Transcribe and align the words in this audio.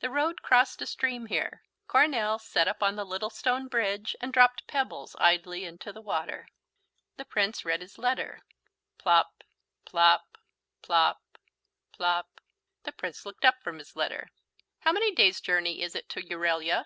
The 0.00 0.10
road 0.10 0.42
crossed 0.42 0.82
a 0.82 0.86
stream 0.86 1.26
here. 1.26 1.62
Coronel 1.86 2.40
sat 2.40 2.66
up 2.66 2.82
on 2.82 2.96
the 2.96 3.04
little 3.06 3.30
stone 3.30 3.68
bridge 3.68 4.16
and 4.20 4.32
dropped 4.32 4.66
pebbles 4.66 5.14
idly 5.20 5.64
into 5.64 5.92
the 5.92 6.00
water. 6.00 6.48
The 7.16 7.24
Prince 7.24 7.64
read 7.64 7.80
his 7.80 7.96
letter. 7.96 8.40
Plop... 8.98 9.44
Plop... 9.84 10.36
Plop... 10.82 11.22
Plop... 11.92 12.40
The 12.82 12.90
Prince 12.90 13.24
looked 13.24 13.44
up 13.44 13.62
from 13.62 13.78
his 13.78 13.94
letter. 13.94 14.32
"How 14.80 14.90
many 14.90 15.14
days' 15.14 15.40
journey 15.40 15.80
is 15.80 15.94
it 15.94 16.08
to 16.08 16.20
Euralia?" 16.20 16.84